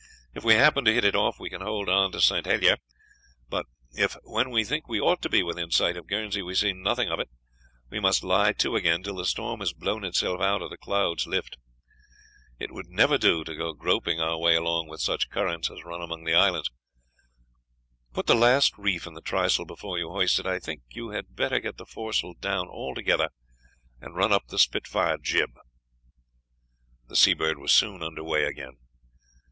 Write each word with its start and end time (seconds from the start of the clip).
If 0.33 0.43
we 0.43 0.55
happen 0.55 0.83
to 0.85 0.91
hit 0.91 1.05
it 1.05 1.15
off, 1.15 1.39
we 1.39 1.51
can 1.51 1.61
hold 1.61 1.87
on 1.87 2.11
to 2.13 2.21
St. 2.21 2.47
Helier, 2.47 2.77
but 3.49 3.67
if 3.95 4.15
when 4.23 4.49
we 4.49 4.63
think 4.63 4.87
we 4.87 4.99
ought 4.99 5.21
to 5.21 5.29
be 5.29 5.43
within 5.43 5.69
sight 5.69 5.95
of 5.95 6.07
Guernsey 6.07 6.41
we 6.41 6.55
see 6.55 6.73
nothing 6.73 7.07
of 7.09 7.19
it, 7.19 7.29
we 7.91 7.99
must 7.99 8.23
lie 8.23 8.51
to 8.53 8.75
again, 8.75 9.03
till 9.03 9.15
the 9.17 9.27
storm 9.27 9.59
has 9.59 9.73
blown 9.73 10.03
itself 10.03 10.41
out 10.41 10.63
or 10.63 10.69
the 10.69 10.75
clouds 10.79 11.27
lift. 11.27 11.55
It 12.57 12.71
would 12.71 12.87
never 12.87 13.19
do 13.19 13.43
to 13.43 13.55
go 13.55 13.73
groping 13.73 14.19
our 14.19 14.39
way 14.39 14.55
along 14.55 14.87
with 14.87 15.01
such 15.01 15.29
currents 15.29 15.69
as 15.69 15.83
run 15.85 16.01
among 16.01 16.23
the 16.23 16.33
islands. 16.33 16.71
Put 18.11 18.25
the 18.25 18.33
last 18.33 18.75
reef 18.79 19.05
in 19.05 19.13
the 19.13 19.21
trysail 19.21 19.67
before 19.67 19.99
you 19.99 20.09
hoist 20.09 20.39
it. 20.39 20.47
I 20.47 20.57
think 20.57 20.81
you 20.89 21.09
had 21.11 21.35
better 21.35 21.59
get 21.59 21.77
the 21.77 21.85
foresail 21.85 22.33
down 22.39 22.67
altogether, 22.69 23.29
and 23.99 24.15
run 24.15 24.33
up 24.33 24.47
the 24.47 24.57
spitfire 24.57 25.19
jib." 25.21 25.51
The 27.07 27.15
Seabird 27.15 27.59
was 27.59 27.71
soon 27.71 28.01
under 28.01 28.23
way 28.23 28.45
again. 28.45 28.79